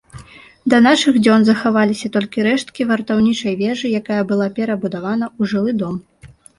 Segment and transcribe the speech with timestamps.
[0.73, 6.07] Да нашых дзён захаваліся толькі рэшткі вартаўнічай вежы, якая была перабудавана ў жылы дом.